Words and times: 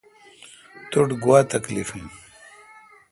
تو 0.89 0.99
ٹھ 1.07 1.15
گوا 1.23 1.39
تکلیف 1.53 1.89
این؟ 1.93 2.05